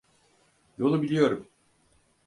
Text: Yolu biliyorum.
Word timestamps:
Yolu 0.77 1.01
biliyorum. 1.01 1.47